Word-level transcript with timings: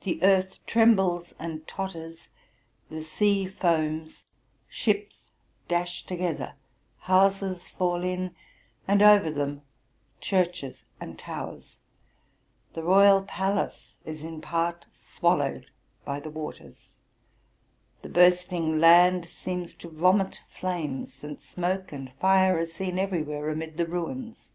The 0.00 0.20
earth 0.24 0.58
trembles 0.66 1.32
and 1.38 1.64
totters; 1.68 2.28
the 2.90 3.04
sea 3.04 3.46
foams; 3.46 4.24
ships 4.68 5.30
dash 5.68 6.04
together; 6.04 6.54
houses 6.98 7.68
fall 7.70 8.02
in, 8.02 8.34
and 8.88 9.00
over 9.00 9.30
them 9.30 9.62
ehurches 10.20 10.82
and 11.00 11.16
towers; 11.16 11.76
the 12.72 12.82
royal 12.82 13.22
palace 13.22 13.96
is 14.04 14.24
in 14.24 14.40
part 14.40 14.86
swallowed 14.92 15.70
by 16.04 16.18
the 16.18 16.30
waters; 16.30 16.94
the 18.02 18.08
bursting 18.08 18.80
land 18.80 19.24
seems 19.24 19.72
to 19.74 19.88
vomit 19.88 20.40
flames, 20.50 21.14
since 21.14 21.44
smoke 21.44 21.92
and 21.92 22.10
fire 22.14 22.58
are 22.58 22.66
seen 22.66 22.98
everywhere 22.98 23.50
amid 23.50 23.76
the 23.76 23.86
ruins. 23.86 24.48